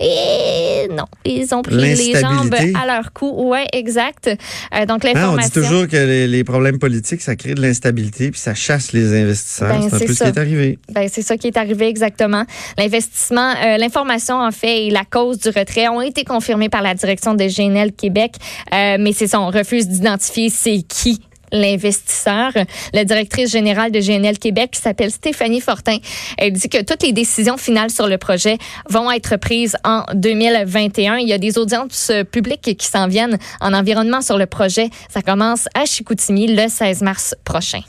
Et 0.00 0.88
non, 0.90 1.06
ils 1.24 1.54
ont 1.54 1.62
pris 1.62 1.76
les 1.76 2.14
jambes 2.20 2.54
à 2.54 2.86
leur 2.86 3.12
cou. 3.12 3.30
Ouais, 3.48 3.66
exact. 3.72 4.28
Euh, 4.28 4.86
donc, 4.86 5.04
l'information... 5.04 5.36
Ah, 5.36 5.42
on 5.42 5.46
dit 5.46 5.50
toujours 5.50 5.88
que 5.88 6.26
les, 6.26 6.44
problèmes 6.44 6.78
politiques, 6.78 7.22
ça 7.22 7.36
crée 7.36 7.54
de 7.54 7.62
l'instabilité 7.62 8.30
puis 8.30 8.40
ça 8.40 8.54
chasse 8.54 8.92
les 8.92 9.22
investisseurs. 9.22 9.68
Ben, 9.68 9.88
c'est 9.88 9.96
un 9.96 10.06
peu 10.06 10.14
ce 10.14 10.24
qui 10.24 10.28
est 10.28 10.38
arrivé. 10.38 10.78
Ben, 10.92 11.08
c'est 11.10 11.22
ça 11.22 11.36
qui 11.36 11.46
est 11.46 11.56
arrivé 11.56 11.88
exactement. 11.88 12.44
L'investissement 12.76 13.33
euh, 13.42 13.76
l'information 13.78 14.36
en 14.36 14.50
fait 14.50 14.86
et 14.86 14.90
la 14.90 15.04
cause 15.04 15.38
du 15.38 15.48
retrait 15.48 15.88
ont 15.88 16.00
été 16.00 16.24
confirmées 16.24 16.68
par 16.68 16.82
la 16.82 16.94
direction 16.94 17.34
de 17.34 17.44
GNL 17.44 17.92
Québec, 17.92 18.34
euh, 18.72 18.96
mais 18.98 19.12
c'est 19.12 19.28
son 19.28 19.46
refuse 19.48 19.88
d'identifier 19.88 20.50
c'est 20.50 20.82
qui 20.82 21.20
l'investisseur. 21.52 22.50
La 22.92 23.04
directrice 23.04 23.52
générale 23.52 23.92
de 23.92 24.00
GNL 24.00 24.38
Québec 24.38 24.72
qui 24.72 24.80
s'appelle 24.80 25.12
Stéphanie 25.12 25.60
Fortin. 25.60 25.98
Elle 26.36 26.52
dit 26.52 26.68
que 26.68 26.82
toutes 26.82 27.04
les 27.04 27.12
décisions 27.12 27.56
finales 27.56 27.90
sur 27.90 28.08
le 28.08 28.18
projet 28.18 28.58
vont 28.90 29.08
être 29.10 29.36
prises 29.36 29.76
en 29.84 30.02
2021. 30.14 31.18
Il 31.18 31.28
y 31.28 31.32
a 31.32 31.38
des 31.38 31.56
audiences 31.56 32.10
publiques 32.32 32.76
qui 32.76 32.86
s'en 32.86 33.06
viennent 33.06 33.38
en 33.60 33.72
environnement 33.72 34.20
sur 34.20 34.36
le 34.36 34.46
projet. 34.46 34.90
Ça 35.08 35.22
commence 35.22 35.68
à 35.74 35.84
Chicoutimi 35.84 36.52
le 36.52 36.68
16 36.68 37.02
mars 37.02 37.36
prochain. 37.44 37.82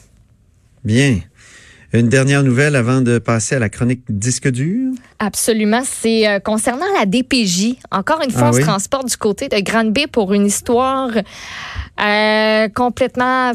Bien. 0.83 1.21
Une 1.93 2.09
dernière 2.09 2.43
nouvelle 2.43 2.75
avant 2.75 3.01
de 3.01 3.19
passer 3.19 3.55
à 3.55 3.59
la 3.59 3.69
chronique 3.69 4.03
disque 4.09 4.49
dur? 4.49 4.91
Absolument. 5.19 5.81
C'est 5.83 6.27
euh, 6.27 6.39
concernant 6.39 6.85
la 6.97 7.05
DPJ. 7.05 7.75
Encore 7.91 8.21
une 8.23 8.31
fois, 8.31 8.47
ah 8.47 8.49
on 8.49 8.53
se 8.53 8.61
transporte 8.61 9.07
du 9.07 9.17
côté 9.17 9.47
de 9.47 9.59
Grande-Bay 9.59 10.07
pour 10.07 10.33
une 10.33 10.45
histoire 10.45 11.09
euh, 12.01 12.67
complètement... 12.69 13.51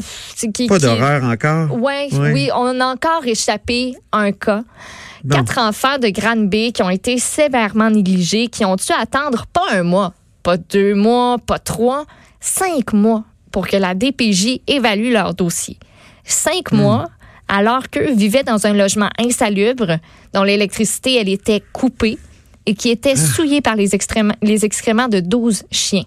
Qui, 0.53 0.67
Pas 0.67 0.79
d'horreur 0.79 1.23
encore? 1.23 1.79
Ouais, 1.79 2.09
oui, 2.11 2.49
on 2.55 2.79
a 2.79 2.85
encore 2.85 3.25
échappé 3.25 3.95
un 4.11 4.31
cas. 4.31 4.63
Quatre 5.29 5.59
enfants 5.59 5.99
de 5.99 6.09
Grande-Bay 6.09 6.71
qui 6.71 6.81
ont 6.81 6.89
été 6.89 7.19
sévèrement 7.19 7.91
négligés, 7.91 8.47
qui 8.47 8.65
ont 8.65 8.75
dû 8.75 8.91
attendre 8.99 9.45
pas 9.53 9.65
un 9.71 9.83
mois, 9.83 10.13
pas 10.41 10.57
deux 10.57 10.95
mois, 10.95 11.37
pas 11.37 11.59
trois, 11.59 12.05
cinq 12.39 12.93
mois 12.93 13.23
pour 13.51 13.67
que 13.67 13.77
la 13.77 13.93
DPJ 13.93 14.61
évalue 14.67 15.11
leur 15.11 15.35
dossier. 15.35 15.77
cinq 16.23 16.71
mois, 16.71 17.09
alors 17.51 17.89
qu'eux 17.89 18.13
vivaient 18.13 18.43
dans 18.43 18.65
un 18.65 18.73
logement 18.73 19.09
insalubre, 19.19 19.97
dont 20.33 20.43
l'électricité, 20.43 21.17
elle 21.17 21.27
était 21.27 21.61
coupée 21.73 22.17
et 22.65 22.73
qui 22.73 22.89
était 22.89 23.17
souillé 23.17 23.59
par 23.59 23.75
les, 23.75 23.93
excréments, 23.93 24.35
les 24.41 24.63
excréments 24.63 25.09
de 25.09 25.19
12 25.19 25.63
chiens. 25.69 26.05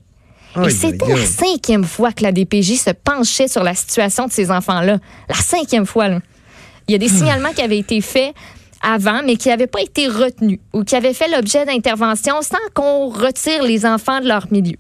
Et 0.65 0.71
c'était 0.71 1.07
la 1.07 1.27
cinquième 1.27 1.85
fois 1.85 2.13
que 2.13 2.23
la 2.23 2.33
DPJ 2.33 2.77
se 2.77 2.91
penchait 2.91 3.49
sur 3.49 3.63
la 3.63 3.75
situation 3.75 4.27
de 4.27 4.33
ces 4.33 4.51
enfants-là. 4.51 4.99
La 5.29 5.35
cinquième 5.35 5.85
fois. 5.85 6.09
Là. 6.09 6.21
Il 6.89 6.93
y 6.93 6.95
a 6.95 6.99
des 6.99 7.09
hmm. 7.09 7.17
signalements 7.17 7.53
qui 7.53 7.61
avaient 7.61 7.79
été 7.79 8.01
faits 8.01 8.35
avant, 8.81 9.23
mais 9.25 9.37
qui 9.37 9.49
n'avaient 9.49 9.67
pas 9.67 9.83
été 9.83 10.09
retenus 10.09 10.61
ou 10.73 10.85
qui 10.85 10.95
avaient 10.97 11.13
fait 11.13 11.29
l'objet 11.29 11.67
d'interventions 11.67 12.41
sans 12.41 12.57
qu'on 12.73 13.09
retire 13.09 13.63
les 13.65 13.85
enfants 13.85 14.21
de 14.21 14.29
leur 14.29 14.47
milieu. 14.51 14.77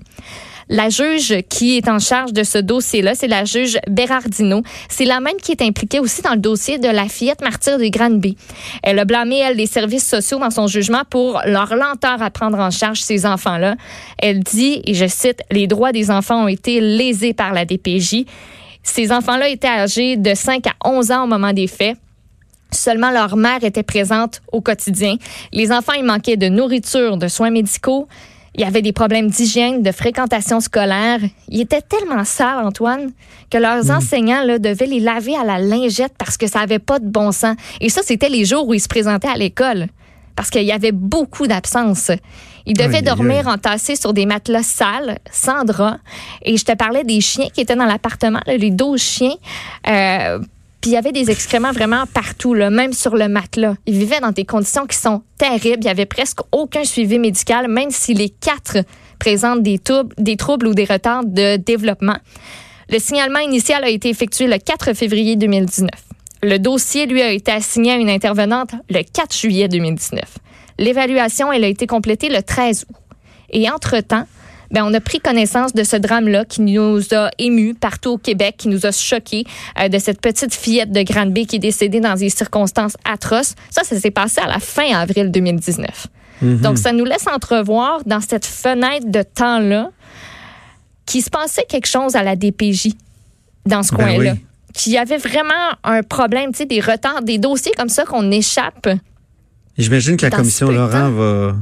La 0.68 0.88
juge 0.88 1.42
qui 1.48 1.76
est 1.76 1.88
en 1.88 1.98
charge 1.98 2.32
de 2.32 2.42
ce 2.42 2.58
dossier-là, 2.58 3.14
c'est 3.14 3.28
la 3.28 3.44
juge 3.44 3.78
Berardino. 3.88 4.62
C'est 4.88 5.04
la 5.04 5.20
même 5.20 5.36
qui 5.36 5.52
est 5.52 5.62
impliquée 5.62 6.00
aussi 6.00 6.22
dans 6.22 6.32
le 6.32 6.40
dossier 6.40 6.78
de 6.78 6.88
la 6.88 7.08
fillette 7.08 7.42
martyre 7.42 7.78
des 7.78 7.90
Granby. 7.90 8.36
Elle 8.82 8.98
a 8.98 9.04
blâmé, 9.04 9.38
elle, 9.38 9.56
les 9.56 9.66
services 9.66 10.08
sociaux 10.08 10.38
dans 10.38 10.50
son 10.50 10.66
jugement 10.66 11.02
pour 11.08 11.42
leur 11.44 11.74
lenteur 11.74 12.22
à 12.22 12.30
prendre 12.30 12.58
en 12.58 12.70
charge 12.70 13.00
ces 13.00 13.26
enfants-là. 13.26 13.76
Elle 14.18 14.40
dit, 14.40 14.82
et 14.84 14.94
je 14.94 15.06
cite, 15.06 15.40
les 15.50 15.66
droits 15.66 15.92
des 15.92 16.10
enfants 16.10 16.44
ont 16.44 16.48
été 16.48 16.80
lésés 16.80 17.34
par 17.34 17.52
la 17.52 17.64
DPJ. 17.64 18.24
Ces 18.82 19.12
enfants-là 19.12 19.48
étaient 19.48 19.66
âgés 19.66 20.16
de 20.16 20.34
5 20.34 20.66
à 20.66 20.88
11 20.88 21.10
ans 21.10 21.24
au 21.24 21.26
moment 21.26 21.52
des 21.52 21.66
faits. 21.66 21.96
Seulement 22.70 23.10
leur 23.10 23.36
mère 23.36 23.62
était 23.62 23.82
présente 23.82 24.42
au 24.50 24.60
quotidien. 24.60 25.16
Les 25.52 25.70
enfants, 25.70 25.92
ils 25.92 26.04
manquaient 26.04 26.36
de 26.36 26.48
nourriture, 26.48 27.16
de 27.16 27.28
soins 27.28 27.50
médicaux. 27.50 28.08
Il 28.56 28.60
y 28.60 28.64
avait 28.64 28.82
des 28.82 28.92
problèmes 28.92 29.28
d'hygiène, 29.28 29.82
de 29.82 29.90
fréquentation 29.90 30.60
scolaire. 30.60 31.18
Ils 31.48 31.62
étaient 31.62 31.82
tellement 31.82 32.24
sales, 32.24 32.64
Antoine, 32.64 33.10
que 33.50 33.58
leurs 33.58 33.86
hmm. 33.86 33.90
enseignants 33.90 34.44
là, 34.44 34.60
devaient 34.60 34.86
les 34.86 35.00
laver 35.00 35.36
à 35.36 35.44
la 35.44 35.58
lingette 35.58 36.14
parce 36.16 36.36
que 36.36 36.46
ça 36.46 36.60
n'avait 36.60 36.78
pas 36.78 37.00
de 37.00 37.08
bon 37.08 37.32
sens. 37.32 37.56
Et 37.80 37.88
ça, 37.88 38.02
c'était 38.04 38.28
les 38.28 38.44
jours 38.44 38.68
où 38.68 38.74
ils 38.74 38.80
se 38.80 38.88
présentaient 38.88 39.28
à 39.28 39.36
l'école. 39.36 39.88
Parce 40.36 40.50
qu'il 40.50 40.64
y 40.64 40.72
avait 40.72 40.92
beaucoup 40.92 41.46
d'absence. 41.46 42.10
Ils 42.66 42.76
devaient 42.76 43.02
dormir 43.02 43.46
entassés 43.46 43.94
sur 43.94 44.12
des 44.12 44.26
matelas 44.26 44.62
sales, 44.62 45.18
sans 45.30 45.64
drap. 45.64 45.98
Et 46.42 46.56
je 46.56 46.64
te 46.64 46.72
parlais 46.74 47.04
des 47.04 47.20
chiens 47.20 47.46
qui 47.52 47.60
étaient 47.60 47.76
dans 47.76 47.84
l'appartement, 47.84 48.40
les 48.46 48.70
12 48.70 49.00
chiens. 49.00 49.34
Euh, 49.86 50.40
puis 50.84 50.90
il 50.90 50.94
y 50.96 50.98
avait 50.98 51.12
des 51.12 51.30
excréments 51.30 51.72
vraiment 51.72 52.04
partout, 52.12 52.52
là, 52.52 52.68
même 52.68 52.92
sur 52.92 53.16
le 53.16 53.26
matelas. 53.26 53.74
Ils 53.86 53.98
vivaient 53.98 54.20
dans 54.20 54.32
des 54.32 54.44
conditions 54.44 54.84
qui 54.84 54.98
sont 54.98 55.22
terribles. 55.38 55.78
Il 55.80 55.86
y 55.86 55.88
avait 55.88 56.04
presque 56.04 56.40
aucun 56.52 56.84
suivi 56.84 57.18
médical, 57.18 57.68
même 57.68 57.88
si 57.88 58.12
les 58.12 58.28
quatre 58.28 58.76
présentent 59.18 59.62
des, 59.62 59.80
des 60.18 60.36
troubles 60.36 60.66
ou 60.66 60.74
des 60.74 60.84
retards 60.84 61.24
de 61.24 61.56
développement. 61.56 62.18
Le 62.90 62.98
signalement 62.98 63.38
initial 63.38 63.82
a 63.82 63.88
été 63.88 64.10
effectué 64.10 64.46
le 64.46 64.58
4 64.58 64.92
février 64.92 65.36
2019. 65.36 65.88
Le 66.42 66.58
dossier, 66.58 67.06
lui, 67.06 67.22
a 67.22 67.30
été 67.30 67.50
assigné 67.50 67.92
à 67.92 67.96
une 67.96 68.10
intervenante 68.10 68.72
le 68.90 69.00
4 69.10 69.34
juillet 69.34 69.68
2019. 69.68 70.20
L'évaluation, 70.78 71.50
elle 71.50 71.64
a 71.64 71.68
été 71.68 71.86
complétée 71.86 72.28
le 72.28 72.42
13 72.42 72.84
août. 72.90 72.96
Et 73.48 73.70
entre-temps, 73.70 74.26
ben, 74.70 74.84
on 74.84 74.92
a 74.94 75.00
pris 75.00 75.20
connaissance 75.20 75.72
de 75.72 75.84
ce 75.84 75.96
drame-là 75.96 76.44
qui 76.44 76.62
nous 76.62 77.00
a 77.12 77.30
émus 77.38 77.74
partout 77.74 78.10
au 78.10 78.18
Québec, 78.18 78.56
qui 78.58 78.68
nous 78.68 78.86
a 78.86 78.92
choqués, 78.92 79.44
euh, 79.80 79.88
de 79.88 79.98
cette 79.98 80.20
petite 80.20 80.54
fillette 80.54 80.92
de 80.92 81.02
Granby 81.02 81.46
qui 81.46 81.56
est 81.56 81.60
décédée 81.60 82.00
dans 82.00 82.14
des 82.14 82.30
circonstances 82.30 82.96
atroces. 83.04 83.54
Ça, 83.70 83.84
ça 83.84 83.98
s'est 83.98 84.10
passé 84.10 84.40
à 84.40 84.48
la 84.48 84.58
fin 84.58 84.94
avril 84.94 85.30
2019. 85.30 86.06
Mhm. 86.42 86.58
Donc, 86.58 86.78
ça 86.78 86.92
nous 86.92 87.04
laisse 87.04 87.26
entrevoir 87.26 88.00
dans 88.04 88.20
cette 88.20 88.46
fenêtre 88.46 89.06
de 89.08 89.22
temps-là 89.22 89.90
qu'il 91.06 91.22
se 91.22 91.30
passait 91.30 91.64
quelque 91.68 91.86
chose 91.86 92.16
à 92.16 92.22
la 92.22 92.36
DPJ 92.36 92.94
dans 93.66 93.82
ce 93.82 93.94
ben 93.94 93.96
coin-là. 93.96 94.34
Qu'il 94.72 94.92
y 94.92 94.98
avait 94.98 95.18
vraiment 95.18 95.70
un 95.84 96.02
problème, 96.02 96.50
tu 96.50 96.58
sais, 96.58 96.66
des 96.66 96.80
retards, 96.80 97.22
des 97.22 97.38
dossiers 97.38 97.72
comme 97.76 97.88
ça 97.88 98.04
qu'on 98.04 98.30
échappe. 98.32 98.88
J'imagine 99.78 100.16
que 100.16 100.26
la 100.26 100.30
commission 100.30 100.70
Laurent 100.70 101.10
va 101.10 101.54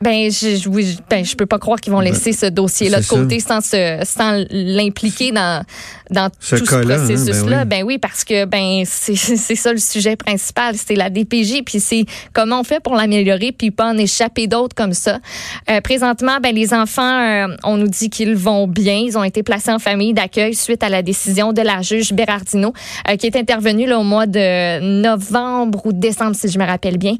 ben, 0.00 0.30
je, 0.30 0.68
oui, 0.68 0.98
ben, 1.08 1.24
je 1.24 1.34
peux 1.36 1.46
pas 1.46 1.58
croire 1.58 1.80
qu'ils 1.80 1.92
vont 1.92 2.00
ben, 2.00 2.06
laisser 2.06 2.32
ce 2.32 2.46
dossier-là 2.46 3.00
de 3.00 3.06
côté 3.06 3.40
sans, 3.40 3.60
sans 3.60 4.44
l'impliquer 4.50 5.32
dans, 5.32 5.64
dans 6.10 6.30
tout 6.30 6.36
ce 6.40 6.56
hein, 6.56 6.82
ben 6.84 6.96
processus-là. 6.96 7.64
Ben, 7.64 7.82
oui. 7.84 7.98
parce 7.98 8.24
que 8.24 8.44
ben 8.44 8.84
c'est 8.86 9.54
ça 9.54 9.72
le 9.72 9.78
sujet 9.78 10.16
principal, 10.16 10.74
c'est 10.76 10.94
la 10.94 11.10
DPJ, 11.10 11.62
puis 11.64 11.80
c'est 11.80 12.04
comment 12.32 12.60
on 12.60 12.64
fait 12.64 12.80
pour 12.80 12.94
l'améliorer, 12.94 13.52
puis 13.52 13.70
pas 13.70 13.86
en 13.86 13.98
échapper 13.98 14.46
d'autres 14.46 14.74
comme 14.74 14.92
ça. 14.92 15.20
Euh, 15.70 15.80
présentement, 15.80 16.38
ben 16.42 16.54
les 16.54 16.74
enfants, 16.74 17.02
euh, 17.02 17.56
on 17.64 17.76
nous 17.76 17.88
dit 17.88 18.10
qu'ils 18.10 18.36
vont 18.36 18.66
bien. 18.66 18.96
Ils 18.96 19.16
ont 19.16 19.24
été 19.24 19.42
placés 19.42 19.70
en 19.70 19.78
famille 19.78 20.12
d'accueil 20.12 20.54
suite 20.54 20.82
à 20.82 20.88
la 20.88 21.02
décision 21.02 21.52
de 21.52 21.62
la 21.62 21.82
juge 21.82 22.12
Bérardino, 22.12 22.72
euh, 23.08 23.16
qui 23.16 23.26
est 23.26 23.36
intervenue 23.36 23.86
là, 23.86 23.98
au 23.98 24.04
mois 24.04 24.26
de 24.26 24.80
novembre 24.80 25.86
ou 25.86 25.92
décembre, 25.92 26.34
si 26.34 26.48
je 26.48 26.58
me 26.58 26.64
rappelle 26.64 26.98
bien. 26.98 27.14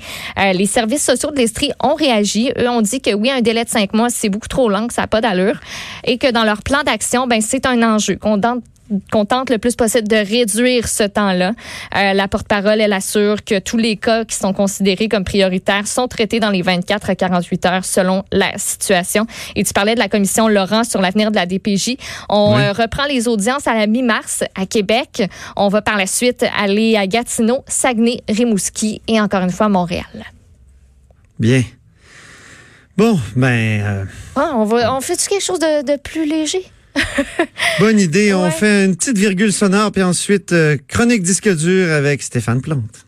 les 0.52 0.66
services 0.66 1.04
sociaux 1.04 1.30
de 1.30 1.36
l'Estrie 1.36 1.72
ont 1.82 1.94
réagi. 1.94 2.52
Eux 2.58 2.63
ont 2.68 2.82
dit 2.82 3.00
que 3.00 3.14
oui, 3.14 3.30
un 3.30 3.40
délai 3.40 3.64
de 3.64 3.68
cinq 3.70 3.94
mois, 3.94 4.10
c'est 4.10 4.28
beaucoup 4.28 4.48
trop 4.48 4.68
long, 4.68 4.86
que 4.86 4.94
ça 4.94 5.02
n'a 5.02 5.08
pas 5.08 5.20
d'allure, 5.20 5.60
et 6.04 6.18
que 6.18 6.30
dans 6.30 6.44
leur 6.44 6.62
plan 6.62 6.82
d'action, 6.82 7.26
ben 7.26 7.40
c'est 7.40 7.66
un 7.66 7.82
enjeu 7.82 8.16
qu'on 8.16 8.40
qu'on 9.10 9.24
tente 9.24 9.50
le 9.50 9.58
plus 9.58 9.76
possible 9.76 10.08
de 10.08 10.16
réduire 10.16 10.88
ce 10.88 11.04
temps-là. 11.04 11.52
Euh, 11.96 12.12
la 12.12 12.28
porte-parole, 12.28 12.80
elle 12.80 12.92
assure 12.92 13.42
que 13.44 13.58
tous 13.58 13.76
les 13.76 13.96
cas 13.96 14.24
qui 14.24 14.36
sont 14.36 14.52
considérés 14.52 15.08
comme 15.08 15.24
prioritaires 15.24 15.86
sont 15.86 16.08
traités 16.08 16.40
dans 16.40 16.50
les 16.50 16.62
24 16.62 17.10
à 17.10 17.14
48 17.14 17.66
heures 17.66 17.84
selon 17.84 18.24
la 18.30 18.56
situation. 18.58 19.26
Et 19.56 19.64
tu 19.64 19.72
parlais 19.72 19.94
de 19.94 20.00
la 20.00 20.08
commission 20.08 20.48
Laurent 20.48 20.84
sur 20.84 21.00
l'avenir 21.00 21.30
de 21.30 21.36
la 21.36 21.46
DPJ. 21.46 21.96
On 22.28 22.58
euh, 22.58 22.72
reprend 22.72 23.06
les 23.06 23.26
audiences 23.28 23.66
à 23.66 23.74
la 23.74 23.86
mi-mars 23.86 24.44
à 24.54 24.66
Québec. 24.66 25.22
On 25.56 25.68
va 25.68 25.82
par 25.82 25.96
la 25.96 26.06
suite 26.06 26.44
aller 26.58 26.96
à 26.96 27.06
Gatineau, 27.06 27.64
Saguenay, 27.66 28.20
Rimouski 28.28 29.00
et 29.08 29.20
encore 29.20 29.42
une 29.42 29.50
fois 29.50 29.68
Montréal. 29.68 30.04
Bien. 31.38 31.62
Bon, 32.96 33.18
ben... 33.34 33.82
Euh, 33.82 34.04
ah, 34.36 34.52
on, 34.54 34.64
va, 34.64 34.94
on 34.94 35.00
fait 35.00 35.16
quelque 35.16 35.42
chose 35.42 35.58
de 35.58 35.96
plus 36.00 36.26
léger? 36.26 36.64
Bonne 37.80 37.98
idée. 37.98 38.32
On 38.34 38.50
fait 38.50 38.84
une 38.84 38.96
petite 38.96 39.18
virgule 39.18 39.52
sonore, 39.52 39.90
puis 39.90 40.02
ensuite, 40.02 40.52
euh, 40.52 40.76
chronique 40.88 41.22
disque 41.22 41.48
dur 41.48 41.92
avec 41.92 42.22
Stéphane 42.22 42.60
Plante. 42.60 43.06